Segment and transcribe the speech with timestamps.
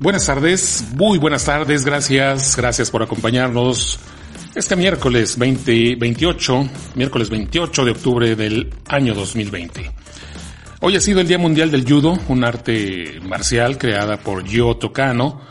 [0.00, 4.00] Buenas tardes, muy buenas tardes, gracias, gracias por acompañarnos
[4.54, 9.92] este miércoles 20, 28, miércoles 28 de octubre del año 2020.
[10.80, 15.42] Hoy ha sido el Día Mundial del Judo, un arte marcial creada por Yo Tokano.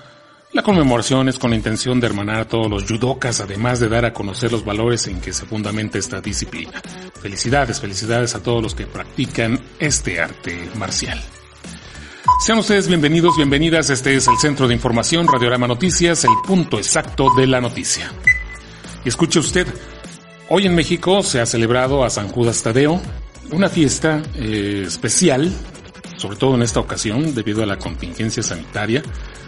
[0.53, 4.05] La conmemoración es con la intención de hermanar a todos los judokas, además de dar
[4.05, 6.81] a conocer los valores en que se fundamenta esta disciplina.
[7.21, 11.21] Felicidades, felicidades a todos los que practican este arte marcial.
[12.37, 13.89] Sean ustedes bienvenidos, bienvenidas.
[13.89, 18.11] Este es el Centro de Información Radiorama Noticias, el punto exacto de la noticia.
[19.03, 19.67] Y escuche usted,
[20.47, 23.01] hoy en México se ha celebrado a San Judas Tadeo,
[23.51, 25.51] una fiesta eh, especial,
[26.15, 29.03] sobre todo en esta ocasión, debido a la contingencia sanitaria,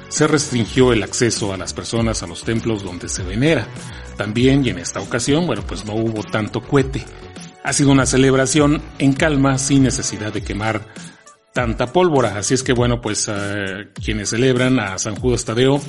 [0.10, 3.68] se restringió el acceso a las personas a los templos donde se venera.
[4.18, 7.06] También, y en esta ocasión, bueno, pues no hubo tanto cohete.
[7.64, 10.86] Ha sido una celebración en calma, sin necesidad de quemar
[11.54, 12.38] tanta pólvora.
[12.38, 15.82] Así es que bueno, pues uh, quienes celebran a San Judas Tadeo,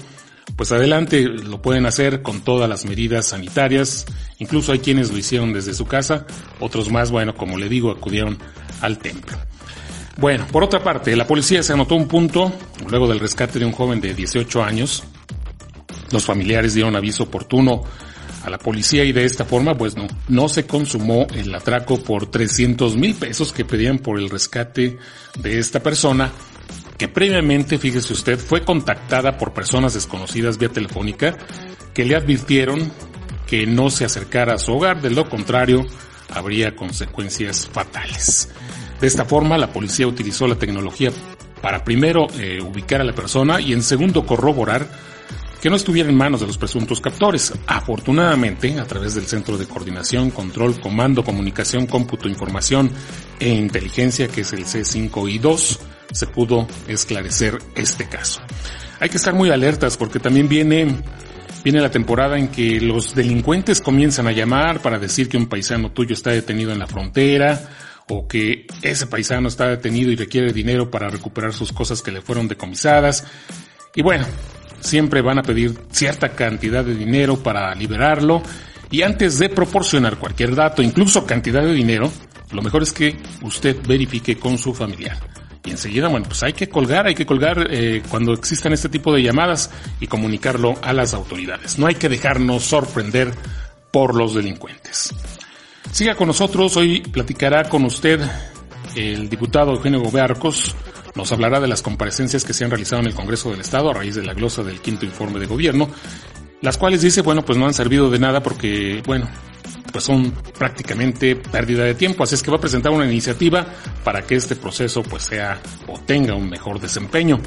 [0.57, 4.07] pues adelante, lo pueden hacer con todas las medidas sanitarias.
[4.39, 6.27] Incluso hay quienes lo hicieron desde su casa,
[6.61, 8.39] otros más, bueno, como le digo, acudieron
[8.81, 9.39] al templo.
[10.19, 12.53] Bueno, por otra parte, la policía se anotó un punto
[12.89, 15.05] luego del rescate de un joven de 18 años.
[16.11, 17.85] Los familiares dieron aviso oportuno
[18.45, 22.27] a la policía y de esta forma pues no, no se consumó el atraco por
[22.27, 24.99] 300 mil pesos que pedían por el rescate
[25.39, 26.33] de esta persona
[26.99, 31.37] que previamente, fíjese usted, fue contactada por personas desconocidas vía telefónica
[31.95, 32.93] que le advirtieron
[33.47, 35.85] que no se acercara a su hogar, de lo contrario
[36.31, 38.51] habría consecuencias fatales.
[39.01, 41.11] De esta forma, la policía utilizó la tecnología
[41.61, 44.87] para primero eh, ubicar a la persona y en segundo corroborar
[45.63, 47.53] que no estuviera en manos de los presuntos captores.
[47.69, 52.91] Afortunadamente, a través del Centro de Coordinación, Control, Comando, Comunicación, Cómputo, Información
[53.39, 55.79] e Inteligencia, que es el C5 y 2,
[56.11, 58.43] se pudo esclarecer este caso.
[58.99, 60.97] Hay que estar muy alertas porque también viene
[61.63, 65.93] viene la temporada en que los delincuentes comienzan a llamar para decir que un paisano
[65.93, 67.71] tuyo está detenido en la frontera
[68.09, 72.21] o que ese paisano está detenido y requiere dinero para recuperar sus cosas que le
[72.21, 73.25] fueron decomisadas.
[73.95, 74.27] Y bueno,
[74.83, 78.43] siempre van a pedir cierta cantidad de dinero para liberarlo
[78.91, 82.13] y antes de proporcionar cualquier dato, incluso cantidad de dinero,
[82.51, 85.17] lo mejor es que usted verifique con su familiar.
[85.65, 89.15] Y enseguida, bueno, pues hay que colgar, hay que colgar eh, cuando existan este tipo
[89.15, 91.79] de llamadas y comunicarlo a las autoridades.
[91.79, 93.33] No hay que dejarnos sorprender
[93.91, 95.15] por los delincuentes.
[95.91, 98.21] Siga con nosotros, hoy platicará con usted
[98.97, 100.75] el diputado Eugenio Gobearcos,
[101.15, 103.95] nos hablará de las comparecencias que se han realizado en el Congreso del Estado a
[103.95, 105.89] raíz de la glosa del quinto informe de gobierno,
[106.61, 109.29] las cuales dice, bueno, pues no han servido de nada porque, bueno,
[109.93, 113.67] pues son prácticamente pérdida de tiempo, así es que va a presentar una iniciativa
[114.05, 117.39] para que este proceso pues sea o tenga un mejor desempeño.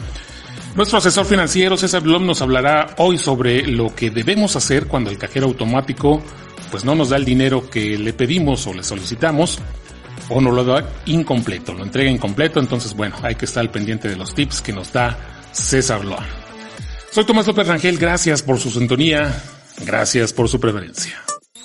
[0.76, 5.18] Nuestro asesor financiero César Blom nos hablará hoy sobre lo que debemos hacer cuando el
[5.18, 6.22] cajero automático
[6.70, 9.60] pues no nos da el dinero que le pedimos o le solicitamos
[10.30, 14.08] o no lo da incompleto, lo entrega incompleto, entonces bueno, hay que estar al pendiente
[14.10, 15.18] de los tips que nos da
[15.52, 16.26] César Loa.
[17.12, 19.42] Soy Tomás López Rangel, gracias por su sintonía,
[19.86, 21.22] gracias por su preferencia.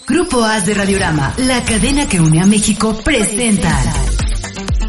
[0.07, 3.77] Grupo AS de Radiorama, la cadena que une a México, presenta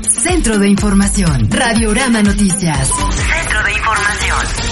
[0.10, 2.90] Centro de Información, Radiorama Noticias.
[2.90, 4.72] Centro de Información.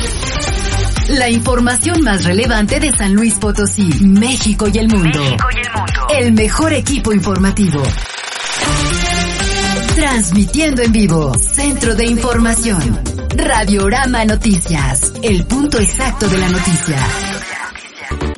[1.18, 5.20] La información más relevante de San Luis Potosí, México y el mundo.
[5.20, 6.08] México y el mundo.
[6.14, 7.82] El mejor equipo informativo.
[10.00, 12.80] Transmitiendo en vivo, Centro de Información.
[13.36, 16.98] Radiorama Noticias, el punto exacto de la noticia.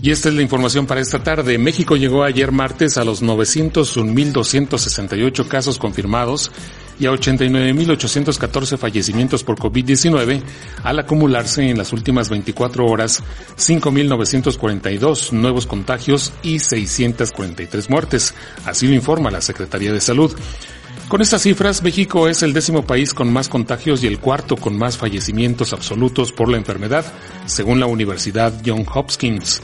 [0.02, 1.60] Y esta es la información para esta tarde.
[1.60, 6.52] México llegó ayer martes a los 901.268 casos confirmados
[7.00, 10.42] y a 89.814 fallecimientos por COVID-19
[10.84, 13.22] al acumularse en las últimas 24 horas
[13.58, 18.34] 5.942 nuevos contagios y 643 muertes.
[18.66, 20.36] Así lo informa la Secretaría de Salud.
[21.12, 24.78] Con estas cifras, México es el décimo país con más contagios y el cuarto con
[24.78, 27.04] más fallecimientos absolutos por la enfermedad,
[27.48, 29.62] según la Universidad Johns Hopkins.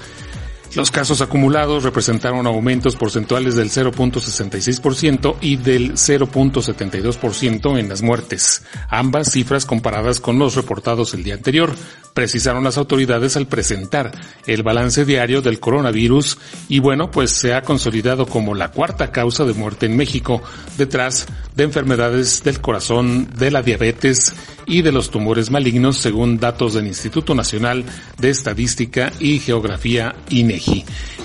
[0.78, 9.32] Los casos acumulados representaron aumentos porcentuales del 0.66% y del 0.72% en las muertes, ambas
[9.32, 11.74] cifras comparadas con los reportados el día anterior,
[12.14, 14.12] precisaron las autoridades al presentar
[14.46, 16.38] el balance diario del coronavirus
[16.70, 20.44] y bueno, pues se ha consolidado como la cuarta causa de muerte en México,
[20.78, 21.26] detrás
[21.56, 24.34] de enfermedades del corazón, de la diabetes
[24.68, 27.86] y de los tumores malignos, según datos del Instituto Nacional
[28.20, 30.67] de Estadística y Geografía INEGI.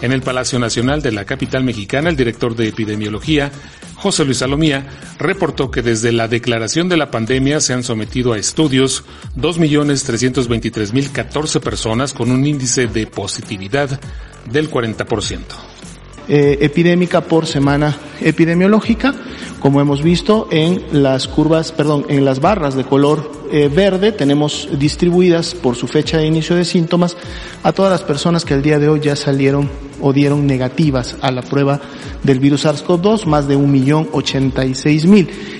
[0.01, 3.53] En el Palacio Nacional de la capital mexicana, el director de epidemiología,
[3.97, 4.87] José Luis Salomía,
[5.19, 9.05] reportó que desde la declaración de la pandemia se han sometido a estudios
[9.37, 14.01] 2.323.014 personas con un índice de positividad
[14.51, 15.41] del 40%.
[16.29, 19.13] Eh, epidémica por semana epidemiológica,
[19.63, 24.69] como hemos visto en las curvas, perdón, en las barras de color eh, verde tenemos
[24.77, 27.17] distribuidas por su fecha de inicio de síntomas
[27.63, 29.71] a todas las personas que el día de hoy ya salieron
[30.01, 31.81] o dieron negativas a la prueba
[32.25, 34.75] del virus SARS-CoV-2, más de un millón ochenta y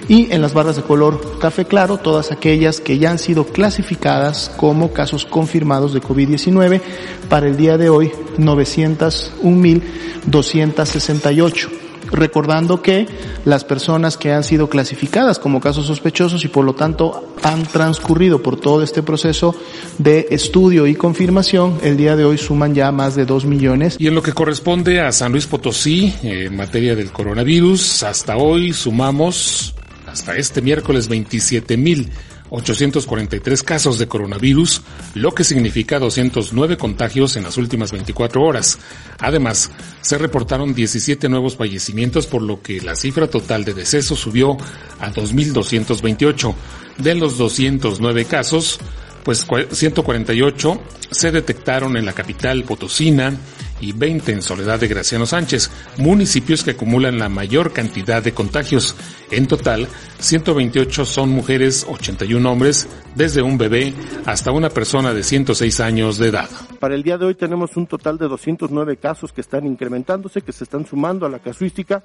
[0.09, 4.93] en las barras de color café claro, todas aquellas que ya han sido clasificadas como
[4.93, 6.81] casos confirmados de COVID-19,
[7.29, 9.81] para el día de hoy 901 mil
[10.27, 13.07] 268 recordando que
[13.45, 18.43] las personas que han sido clasificadas como casos sospechosos y por lo tanto han transcurrido
[18.43, 19.55] por todo este proceso
[19.99, 23.97] de estudio y confirmación, el día de hoy suman ya más de dos millones.
[23.99, 28.73] Y en lo que corresponde a San Luis Potosí, en materia del coronavirus, hasta hoy
[28.73, 29.75] sumamos,
[30.07, 32.11] hasta este miércoles, 27 mil
[32.53, 34.83] 843 casos de coronavirus,
[35.15, 38.79] lo que significa 209 contagios en las últimas 24 horas.
[39.19, 39.71] Además,
[40.03, 44.59] se reportaron 17 nuevos fallecimientos, por lo que la cifra total de decesos subió
[45.01, 46.55] a 2.228.
[46.99, 48.79] De los 209 casos,
[49.25, 53.35] pues 148 se detectaron en la capital potosina,
[53.83, 58.97] y 20 en Soledad de Graciano Sánchez, municipios que acumulan la mayor cantidad de contagios.
[59.31, 59.89] En total,
[60.21, 63.93] 128 son mujeres, 81 hombres, desde un bebé
[64.25, 66.49] hasta una persona de 106 años de edad.
[66.79, 70.53] Para el día de hoy tenemos un total de 209 casos que están incrementándose, que
[70.53, 72.05] se están sumando a la casuística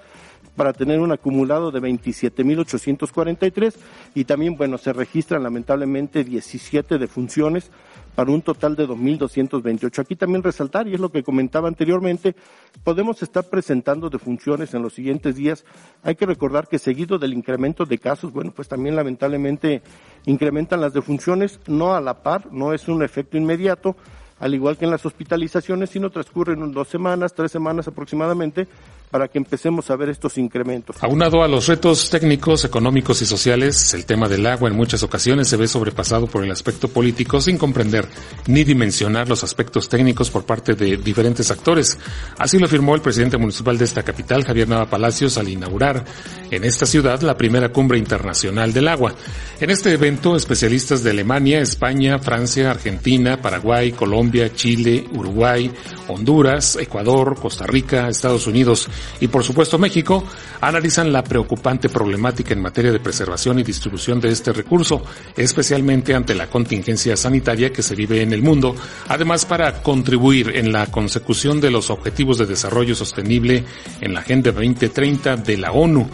[0.56, 3.76] para tener un acumulado de 27.843
[4.16, 7.70] y también, bueno, se registran lamentablemente 17 defunciones
[8.18, 10.00] para un total de 2.228.
[10.00, 12.36] Aquí también resaltar, y es lo que comentaba anteriormente,
[12.84, 15.64] podemos estar presentando defunciones en los siguientes días.
[16.02, 19.84] Hay que recordar que seguido del incremento de casos, bueno, pues también lamentablemente
[20.26, 23.96] incrementan las defunciones, no a la par, no es un efecto inmediato,
[24.40, 28.68] al igual que en las hospitalizaciones, sino transcurren dos semanas, tres semanas aproximadamente,
[29.10, 30.98] para que empecemos a ver estos incrementos.
[31.02, 35.48] Aunado a los retos técnicos, económicos y sociales, el tema del agua en muchas ocasiones
[35.48, 38.06] se ve sobrepasado por el aspecto político sin comprender
[38.48, 41.98] ni dimensionar los aspectos técnicos por parte de diferentes actores.
[42.38, 46.04] Así lo afirmó el presidente municipal de esta capital, Javier Nava Palacios, al inaugurar
[46.52, 49.16] en esta ciudad la primera cumbre internacional del agua.
[49.62, 55.72] En este evento, especialistas de Alemania, España, Francia, Argentina, Paraguay, Colombia, Chile, Uruguay,
[56.08, 58.88] Honduras, Ecuador, Costa Rica, Estados Unidos,
[59.20, 60.24] y por supuesto México
[60.62, 65.04] analizan la preocupante problemática en materia de preservación y distribución de este recurso,
[65.36, 68.76] especialmente ante la contingencia sanitaria que se vive en el mundo,
[69.08, 73.64] además para contribuir en la consecución de los objetivos de desarrollo sostenible
[74.02, 76.08] en la Agenda 2030 de la ONU.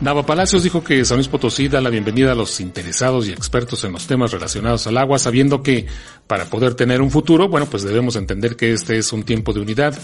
[0.00, 3.82] Nava Palacios dijo que San Luis Potosí da la bienvenida a los interesados y expertos
[3.82, 5.86] en los temas relacionados al agua, sabiendo que
[6.28, 9.60] para poder tener un futuro, bueno, pues debemos entender que este es un tiempo de
[9.60, 9.98] unidad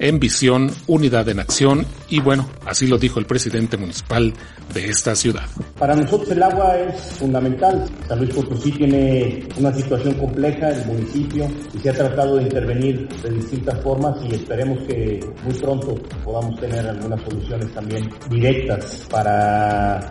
[0.00, 4.32] en visión, unidad en acción y bueno, así lo dijo el presidente municipal
[4.72, 5.44] de esta ciudad.
[5.78, 7.84] Para nosotros el agua es fundamental.
[8.08, 13.08] San Luis Potosí tiene una situación compleja, el municipio, y se ha tratado de intervenir
[13.08, 19.06] de distintas formas y esperemos que muy pronto podamos tener algunas soluciones también directas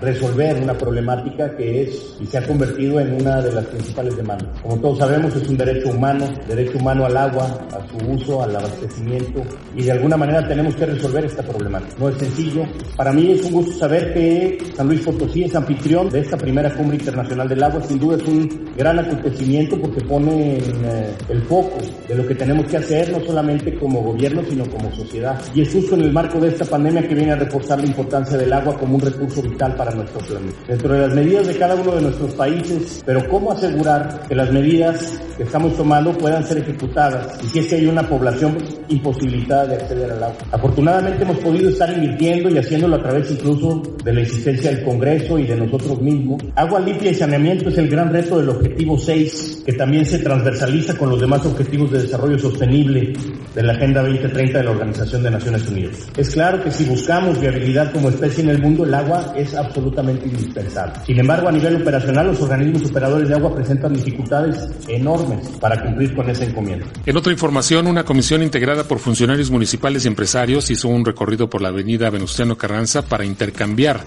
[0.02, 4.50] resolver una problemática que es y se ha convertido en una de las principales demandas.
[4.62, 8.56] Como todos sabemos es un derecho humano, derecho humano al agua, a su uso, al
[8.56, 9.42] abastecimiento
[9.76, 11.96] y de alguna manera tenemos que resolver esta problemática.
[12.00, 12.64] No es sencillo.
[12.96, 16.74] Para mí es un gusto saber que San Luis Potosí es anfitrión de esta primera
[16.74, 17.82] cumbre internacional del agua.
[17.84, 22.36] Sin duda es un gran acontecimiento porque pone en eh, el foco de lo que
[22.36, 25.40] tenemos que hacer, no solamente como gobierno, sino como sociedad.
[25.54, 28.38] Y es justo en el marco de esta pandemia que viene a reforzar la importancia
[28.38, 30.58] del agua como un recurso recurso vital para nuestro planeta.
[30.68, 34.52] Dentro de las medidas de cada uno de nuestros países, pero ¿cómo asegurar que las
[34.52, 38.58] medidas que estamos tomando puedan ser ejecutadas y si es que hay una población
[38.88, 40.38] imposibilitada de acceder al agua?
[40.52, 45.38] Afortunadamente hemos podido estar invirtiendo y haciéndolo a través incluso de la existencia del Congreso
[45.38, 46.42] y de nosotros mismos.
[46.56, 50.98] Agua limpia y saneamiento es el gran reto del objetivo 6, que también se transversaliza
[50.98, 53.14] con los demás objetivos de desarrollo sostenible
[53.54, 56.08] de la Agenda 2030 de la Organización de Naciones Unidas.
[56.18, 60.28] Es claro que si buscamos viabilidad como especie en el mundo, el agua es absolutamente
[60.28, 60.94] indispensable.
[61.06, 66.16] Sin embargo, a nivel operacional, los organismos operadores de agua presentan dificultades enormes para cumplir
[66.16, 66.86] con esa encomienda.
[67.06, 71.62] En otra información, una comisión integrada por funcionarios municipales y empresarios hizo un recorrido por
[71.62, 74.02] la avenida Venustiano Carranza para intercambiar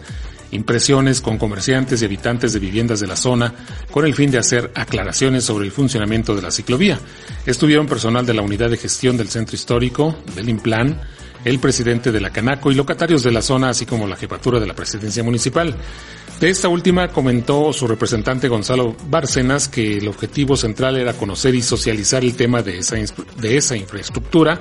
[0.52, 3.54] impresiones con comerciantes y habitantes de viviendas de la zona
[3.90, 6.98] con el fin de hacer aclaraciones sobre el funcionamiento de la ciclovía.
[7.46, 11.00] Estuvieron personal de la unidad de gestión del centro histórico, del Implan,
[11.44, 14.66] el presidente de la Canaco y locatarios de la zona, así como la jefatura de
[14.66, 15.74] la presidencia municipal.
[16.40, 21.62] De esta última comentó su representante Gonzalo Bárcenas que el objetivo central era conocer y
[21.62, 24.60] socializar el tema de esa, de esa infraestructura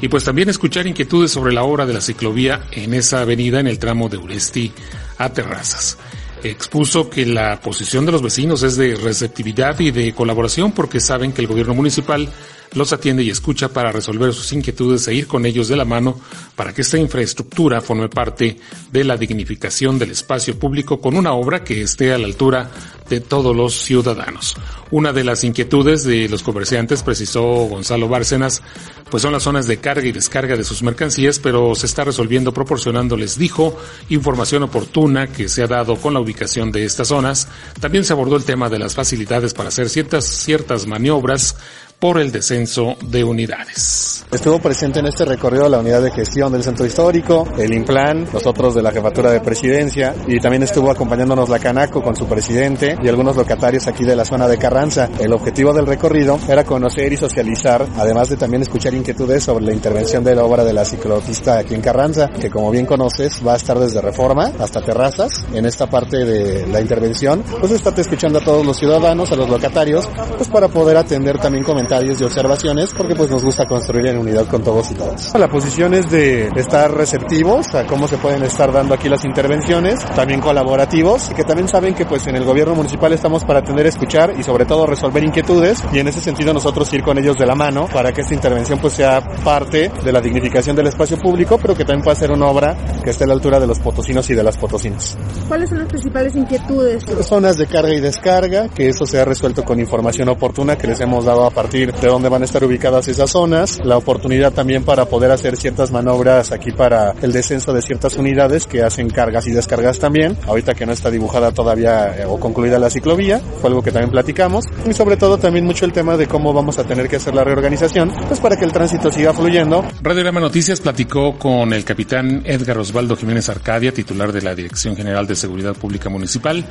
[0.00, 3.66] y pues también escuchar inquietudes sobre la obra de la ciclovía en esa avenida en
[3.66, 4.72] el tramo de Uresti
[5.18, 5.98] a Terrazas.
[6.42, 11.32] Expuso que la posición de los vecinos es de receptividad y de colaboración porque saben
[11.32, 12.28] que el gobierno municipal
[12.74, 16.18] los atiende y escucha para resolver sus inquietudes e ir con ellos de la mano
[16.54, 18.58] para que esta infraestructura forme parte
[18.92, 22.70] de la dignificación del espacio público con una obra que esté a la altura
[23.08, 24.56] de todos los ciudadanos.
[24.90, 28.62] Una de las inquietudes de los comerciantes, precisó Gonzalo Bárcenas,
[29.10, 32.52] pues son las zonas de carga y descarga de sus mercancías, pero se está resolviendo
[32.52, 33.78] proporcionándoles, dijo,
[34.08, 37.48] información oportuna que se ha dado con la ubicación de estas zonas.
[37.80, 41.56] También se abordó el tema de las facilidades para hacer ciertas, ciertas maniobras
[41.98, 44.24] por el descenso de unidades.
[44.30, 48.74] Estuvo presente en este recorrido la unidad de gestión del centro histórico, el Implan, nosotros
[48.74, 53.08] de la jefatura de presidencia y también estuvo acompañándonos la Canaco con su presidente y
[53.08, 55.08] algunos locatarios aquí de la zona de Carranza.
[55.18, 59.72] El objetivo del recorrido era conocer y socializar, además de también escuchar inquietudes sobre la
[59.72, 63.54] intervención de la obra de la ciclopista aquí en Carranza, que como bien conoces va
[63.54, 65.46] a estar desde Reforma hasta Terrazas.
[65.54, 69.48] En esta parte de la intervención, pues estate escuchando a todos los ciudadanos, a los
[69.48, 74.08] locatarios, pues para poder atender también comentarios comentarios y observaciones porque pues nos gusta construir
[74.08, 75.32] en unidad con todos y todas.
[75.38, 80.04] La posición es de estar receptivos a cómo se pueden estar dando aquí las intervenciones,
[80.16, 83.86] también colaborativos y que también saben que pues en el gobierno municipal estamos para atender,
[83.86, 87.46] escuchar y sobre todo resolver inquietudes y en ese sentido nosotros ir con ellos de
[87.46, 91.56] la mano para que esta intervención pues sea parte de la dignificación del espacio público
[91.56, 94.28] pero que también pueda ser una obra que esté a la altura de los potosinos
[94.28, 95.16] y de las potosinas.
[95.46, 97.04] ¿Cuáles son las principales inquietudes?
[97.22, 101.00] Zonas de carga y descarga, que eso se ha resuelto con información oportuna que les
[101.00, 104.84] hemos dado a partir de dónde van a estar ubicadas esas zonas, la oportunidad también
[104.84, 109.46] para poder hacer ciertas manobras aquí para el descenso de ciertas unidades que hacen cargas
[109.46, 113.68] y descargas también, ahorita que no está dibujada todavía eh, o concluida la ciclovía, fue
[113.68, 116.84] algo que también platicamos, y sobre todo también mucho el tema de cómo vamos a
[116.84, 119.84] tener que hacer la reorganización, pues para que el tránsito siga fluyendo.
[120.00, 124.96] Radio Rama Noticias platicó con el capitán Edgar Osvaldo Jiménez Arcadia, titular de la Dirección
[124.96, 126.64] General de Seguridad Pública Municipal,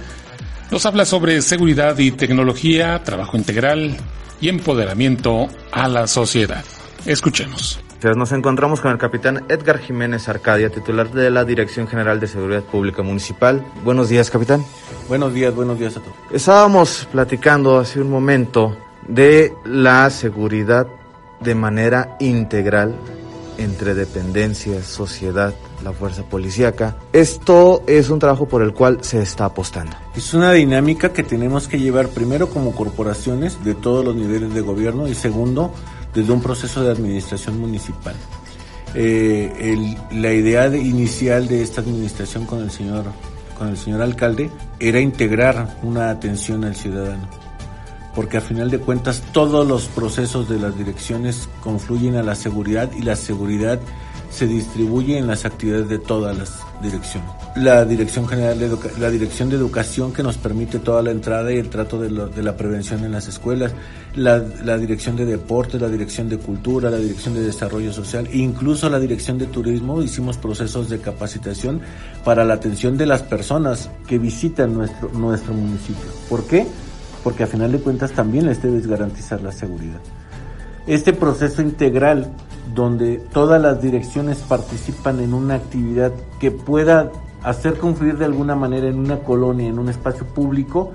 [0.72, 3.98] nos habla sobre seguridad y tecnología, trabajo integral,
[4.42, 6.64] y empoderamiento a la sociedad.
[7.06, 7.80] Escuchemos.
[8.16, 12.62] Nos encontramos con el capitán Edgar Jiménez Arcadia, titular de la Dirección General de Seguridad
[12.62, 13.66] Pública Municipal.
[13.84, 14.64] Buenos días, capitán.
[15.08, 16.14] Buenos días, buenos días a todos.
[16.32, 18.78] Estábamos platicando hace un momento
[19.08, 20.86] de la seguridad
[21.40, 22.94] de manera integral
[23.58, 25.54] entre dependencias, sociedad,
[25.86, 26.98] la fuerza policíaca.
[27.14, 29.96] Esto es un trabajo por el cual se está apostando.
[30.16, 34.62] Es una dinámica que tenemos que llevar primero como corporaciones de todos los niveles de
[34.62, 35.74] gobierno y segundo
[36.14, 38.16] desde un proceso de administración municipal.
[38.96, 43.06] Eh, la idea inicial de esta administración con el señor
[43.58, 44.50] con el señor alcalde
[44.80, 47.30] era integrar una atención al ciudadano
[48.16, 52.90] porque a final de cuentas todos los procesos de las direcciones confluyen a la seguridad
[52.98, 53.80] y la seguridad
[54.36, 57.30] se distribuye en las actividades de todas las direcciones.
[57.56, 61.58] La Dirección General de la Dirección de Educación que nos permite toda la entrada y
[61.58, 63.72] el trato de, la prevención en las escuelas,
[64.16, 64.40] la,
[64.78, 69.38] Dirección de Deportes, la Dirección de Cultura, la Dirección de Desarrollo Social, incluso la Dirección
[69.38, 71.80] de Turismo, hicimos procesos de capacitación
[72.26, 76.12] para la atención de las personas que visitan nuestro, nuestro municipio.
[76.30, 76.68] ¿Por qué?
[77.24, 80.02] Porque a final de cuentas también les debes garantizar la seguridad.
[80.88, 82.32] Este proceso integral
[82.74, 87.12] donde todas las direcciones participan en una actividad que pueda
[87.44, 90.92] hacer confluir de alguna manera en una colonia, en un espacio público,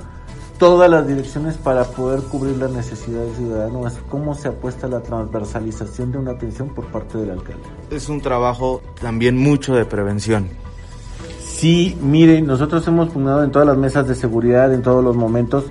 [0.59, 6.19] todas las direcciones para poder cubrir las necesidades ciudadanas, cómo se apuesta la transversalización de
[6.19, 7.63] una atención por parte del alcalde.
[7.91, 10.49] Es un trabajo también mucho de prevención.
[11.41, 15.65] Sí, mire, nosotros hemos pugnado en todas las mesas de seguridad, en todos los momentos.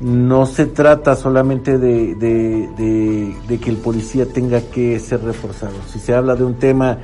[0.00, 5.74] No se trata solamente de, de, de, que el policía tenga que ser reforzado.
[5.88, 6.98] Si se habla de un tema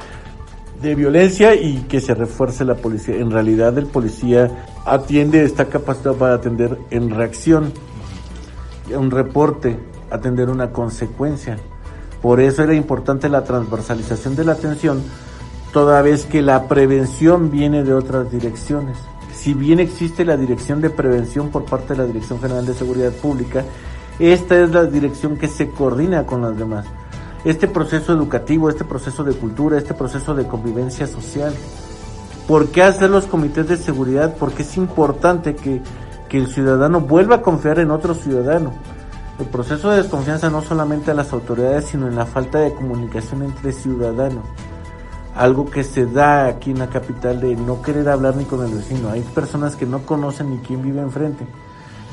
[0.81, 6.17] de violencia y que se refuerce la policía, en realidad el policía atiende, está capacitado
[6.17, 7.73] para atender en reacción,
[8.95, 9.79] un reporte,
[10.11, 11.59] atender una consecuencia.
[12.23, 15.03] Por eso era importante la transversalización de la atención
[15.77, 18.97] toda vez que la prevención viene de otras direcciones.
[19.47, 23.13] Si bien existe la dirección de prevención por parte de la Dirección General de Seguridad
[23.13, 23.65] Pública,
[24.19, 26.85] esta es la dirección que se coordina con las demás.
[27.45, 31.55] Este proceso educativo, este proceso de cultura, este proceso de convivencia social.
[32.49, 34.35] ¿Por qué hacer los comités de seguridad?
[34.37, 35.81] Porque es importante que,
[36.29, 38.73] que el ciudadano vuelva a confiar en otro ciudadano.
[39.39, 43.45] El proceso de desconfianza no solamente a las autoridades, sino en la falta de comunicación
[43.45, 44.43] entre ciudadanos
[45.37, 48.73] algo que se da aquí en la capital de no querer hablar ni con el
[48.73, 49.11] vecino.
[49.11, 51.47] Hay personas que no conocen ni quién vive enfrente.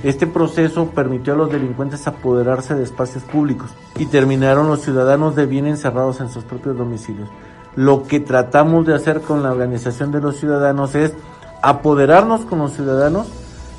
[0.03, 5.45] Este proceso permitió a los delincuentes apoderarse de espacios públicos y terminaron los ciudadanos de
[5.45, 7.29] bien encerrados en sus propios domicilios.
[7.77, 11.13] Lo que tratamos de hacer con la organización de los ciudadanos es
[11.61, 13.27] apoderarnos con los ciudadanos,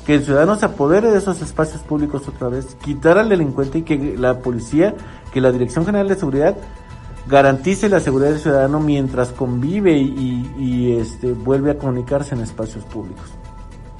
[0.07, 3.81] que el ciudadano se apodere de esos espacios públicos otra vez, quitar al delincuente y
[3.83, 4.95] que la policía,
[5.31, 6.55] que la Dirección General de Seguridad
[7.27, 13.25] garantice la seguridad del ciudadano mientras convive y, este, vuelve a comunicarse en espacios públicos.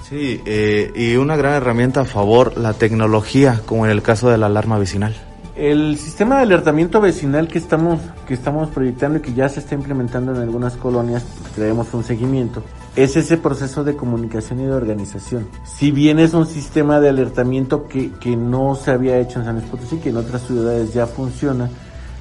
[0.07, 4.37] Sí, eh, y una gran herramienta a favor, la tecnología, como en el caso de
[4.37, 5.15] la alarma vecinal.
[5.55, 9.73] El sistema de alertamiento vecinal que estamos, que estamos proyectando y que ya se está
[9.73, 11.23] implementando en algunas colonias,
[11.55, 12.61] traemos un seguimiento,
[12.95, 15.47] es ese proceso de comunicación y de organización.
[15.63, 19.55] Si bien es un sistema de alertamiento que, que no se había hecho en San
[19.55, 21.69] Luis Potosí, que en otras ciudades ya funciona,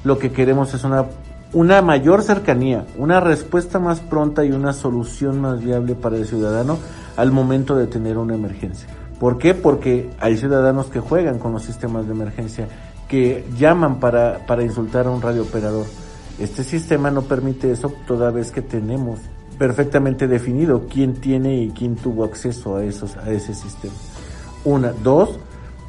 [0.05, 1.05] lo que queremos es una,
[1.51, 6.77] una mayor cercanía, una respuesta más pronta y una solución más viable para el ciudadano
[7.17, 8.87] al momento de tener una emergencia.
[9.19, 9.53] ¿Por qué?
[9.53, 12.67] Porque hay ciudadanos que juegan con los sistemas de emergencia,
[13.09, 15.85] que llaman para, para insultar a un radiooperador.
[16.39, 19.19] Este sistema no permite eso toda vez que tenemos
[19.57, 23.93] perfectamente definido quién tiene y quién tuvo acceso a, esos, a ese sistema.
[24.65, 24.91] Una.
[24.91, 25.39] Dos,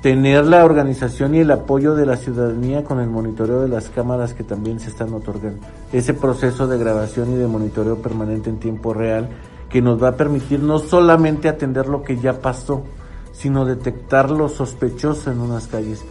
[0.07, 4.35] tener la organización y el apoyo de la ciudadanía con el monitoreo de las cámaras
[4.35, 5.67] que también se están otorgando.
[5.93, 9.29] Ese proceso de grabación y de monitoreo permanente en tiempo real
[9.69, 12.85] que nos va a permitir no solamente atender lo que ya pasó,
[13.33, 16.05] sino detectar lo sospechoso en unas calles.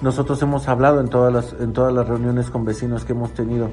[0.00, 3.68] Nosotros hemos hablado en todas las, en todas las reuniones con vecinos que hemos tenido.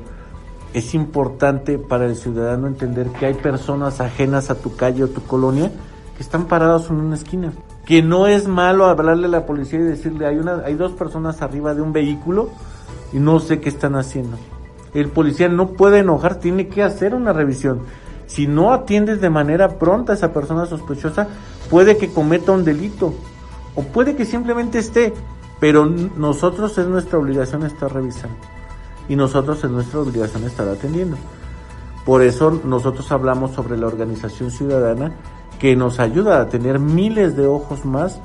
[0.74, 5.22] Es importante para el ciudadano entender que hay personas ajenas a tu calle o tu
[5.22, 5.72] colonia
[6.16, 7.54] que están parados en una esquina
[7.88, 11.42] que no es malo hablarle a la policía y decirle hay una hay dos personas
[11.42, 12.50] arriba de un vehículo
[13.14, 14.38] y no sé qué están haciendo.
[14.94, 17.80] El policía no puede enojar, tiene que hacer una revisión.
[18.26, 21.30] Si no atiendes de manera pronta a esa persona sospechosa,
[21.70, 23.14] puede que cometa un delito
[23.74, 25.14] o puede que simplemente esté,
[25.62, 28.36] pero nosotros es nuestra obligación estar revisando
[29.08, 31.16] y nosotros es nuestra obligación estar atendiendo.
[32.06, 35.14] Por eso nosotros hablamos sobre la organización ciudadana
[35.60, 38.20] que nos ayuda a tener miles de ojos más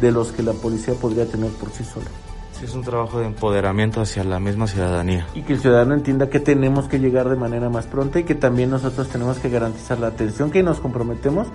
[0.00, 2.06] de los que la policía podría tener por sí sola.
[2.52, 5.26] Sí, es un trabajo de empoderamiento hacia la misma ciudadanía.
[5.34, 8.34] Y que el ciudadano entienda que tenemos que llegar de manera más pronta y que
[8.34, 11.46] también nosotros tenemos que garantizar la atención que nos comprometemos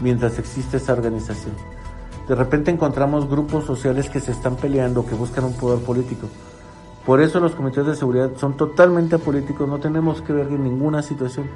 [0.00, 1.54] mientras existe esa organización.
[2.28, 6.28] De repente encontramos grupos sociales que se están peleando, que buscan un poder político.
[7.04, 11.02] Por eso los comités de seguridad son totalmente apolíticos, no tenemos que ver en ninguna
[11.02, 11.48] situación.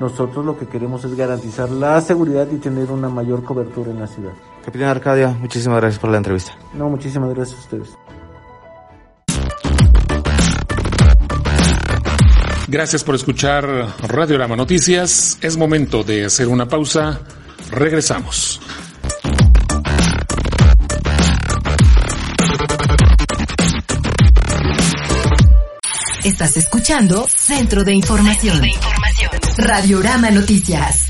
[0.00, 4.06] Nosotros lo que queremos es garantizar la seguridad y tener una mayor cobertura en la
[4.06, 4.32] ciudad.
[4.64, 6.52] Capitán Arcadia, muchísimas gracias por la entrevista.
[6.74, 7.98] No, muchísimas gracias a ustedes.
[12.68, 13.64] Gracias por escuchar
[14.06, 15.38] Radio Rama Noticias.
[15.40, 17.18] Es momento de hacer una pausa.
[17.70, 18.60] Regresamos.
[26.24, 28.52] Estás escuchando Centro de Información.
[28.52, 28.97] Centro de Información.
[29.58, 31.07] Radiorama Noticias.